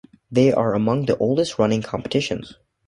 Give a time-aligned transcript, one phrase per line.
[0.31, 2.55] They are among the oldest running competitions.